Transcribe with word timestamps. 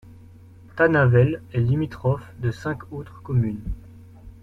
Tanavelle 0.77 1.43
est 1.53 1.59
limitrophe 1.59 2.25
de 2.39 2.49
cinq 2.49 2.91
autres 2.91 3.21
communes. 3.21 3.61